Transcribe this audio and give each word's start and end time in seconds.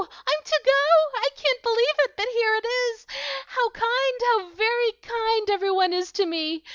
I'm 0.03 0.07
to 0.43 0.61
go! 0.65 1.13
I 1.19 1.29
can't 1.35 1.61
believe 1.61 1.85
it 2.05 2.13
but 2.17 2.25
here 2.33 2.55
it 2.55 2.65
is! 2.65 3.05
How 3.45 3.69
kind, 3.69 4.17
how 4.31 4.49
very 4.49 4.93
kind, 5.03 5.47
every 5.51 5.69
one 5.69 5.93
is 5.93 6.11
to 6.13 6.25
me!" 6.25 6.63